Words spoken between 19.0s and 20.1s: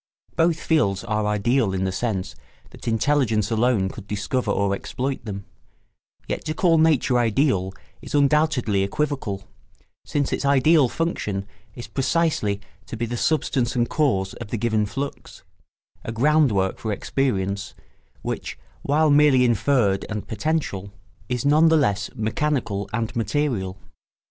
merely inferred